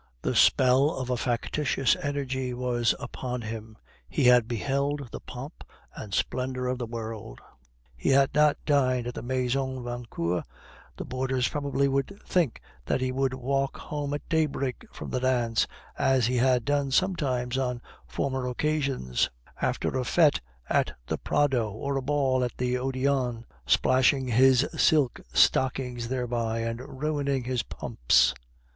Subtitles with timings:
[0.23, 3.77] The spell of a factitious energy was upon him;
[4.09, 5.63] he had beheld the pomp
[5.95, 7.39] and splendor of the world.
[7.95, 10.43] He had not dined at the Maison Vauquer;
[10.97, 15.67] the boarders probably would think that he would walk home at daybreak from the dance,
[15.99, 19.29] as he had done sometimes on former occasions,
[19.61, 25.21] after a fete at the Prado, or a ball at the Odeon, splashing his silk
[25.31, 28.33] stockings thereby, and ruining his pumps.